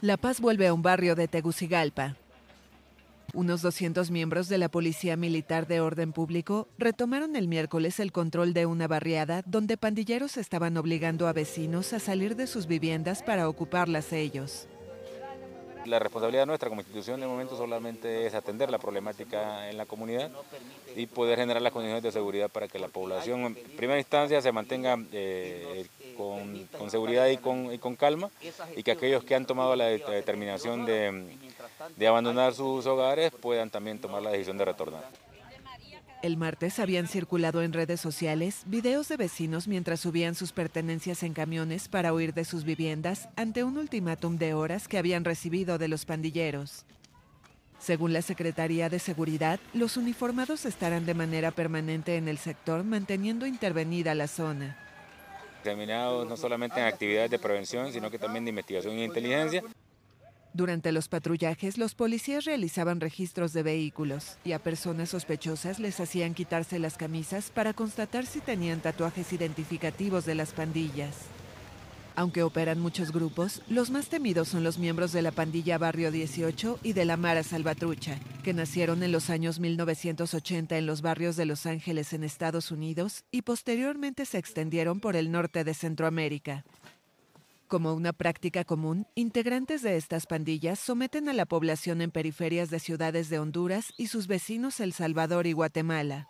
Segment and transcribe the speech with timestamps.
[0.00, 2.16] La Paz vuelve a un barrio de Tegucigalpa.
[3.34, 8.52] Unos 200 miembros de la Policía Militar de Orden Público retomaron el miércoles el control
[8.52, 13.48] de una barriada donde pandilleros estaban obligando a vecinos a salir de sus viviendas para
[13.48, 14.68] ocuparlas ellos.
[15.86, 20.30] La responsabilidad nuestra como institución de momento solamente es atender la problemática en la comunidad
[20.94, 24.52] y poder generar las condiciones de seguridad para que la población en primera instancia se
[24.52, 25.86] mantenga eh,
[26.16, 28.30] con, seguridad y con, y con, calma
[28.76, 31.36] y que aquellos que han tomado la determinación de,
[31.96, 35.04] de abandonar sus hogares puedan también tomar la decisión de retornar.
[36.22, 41.34] El martes habían circulado en redes sociales videos de vecinos mientras subían sus pertenencias en
[41.34, 45.88] camiones para huir de sus viviendas ante un ultimátum de horas que habían recibido de
[45.88, 46.84] los pandilleros.
[47.80, 53.44] Según la Secretaría de Seguridad, los uniformados estarán de manera permanente en el sector manteniendo
[53.44, 54.81] intervenida la zona.
[55.64, 59.62] No solamente en actividades de prevención, sino que también de investigación e inteligencia.
[60.54, 66.34] Durante los patrullajes, los policías realizaban registros de vehículos y a personas sospechosas les hacían
[66.34, 71.16] quitarse las camisas para constatar si tenían tatuajes identificativos de las pandillas.
[72.14, 76.80] Aunque operan muchos grupos, los más temidos son los miembros de la pandilla Barrio 18
[76.82, 81.46] y de la Mara Salvatrucha, que nacieron en los años 1980 en los barrios de
[81.46, 86.64] Los Ángeles en Estados Unidos y posteriormente se extendieron por el norte de Centroamérica.
[87.66, 92.78] Como una práctica común, integrantes de estas pandillas someten a la población en periferias de
[92.78, 96.28] ciudades de Honduras y sus vecinos El Salvador y Guatemala.